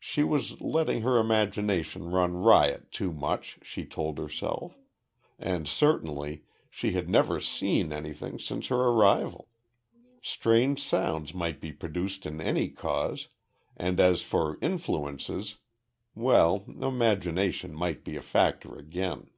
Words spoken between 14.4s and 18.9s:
"influences" well, imagination might be a factor